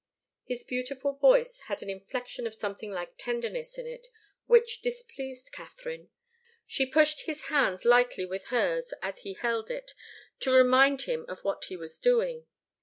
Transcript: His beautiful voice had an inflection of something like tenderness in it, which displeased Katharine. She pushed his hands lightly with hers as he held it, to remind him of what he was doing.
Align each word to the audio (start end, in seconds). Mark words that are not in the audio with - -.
His 0.45 0.63
beautiful 0.63 1.13
voice 1.13 1.59
had 1.67 1.83
an 1.83 1.89
inflection 1.91 2.47
of 2.47 2.55
something 2.55 2.89
like 2.91 3.19
tenderness 3.19 3.77
in 3.77 3.85
it, 3.85 4.07
which 4.47 4.81
displeased 4.81 5.51
Katharine. 5.51 6.09
She 6.65 6.87
pushed 6.87 7.27
his 7.27 7.43
hands 7.53 7.85
lightly 7.85 8.25
with 8.25 8.45
hers 8.45 8.95
as 9.03 9.19
he 9.19 9.33
held 9.35 9.69
it, 9.69 9.91
to 10.39 10.49
remind 10.49 11.03
him 11.03 11.23
of 11.29 11.43
what 11.43 11.65
he 11.65 11.77
was 11.77 11.99
doing. 11.99 12.47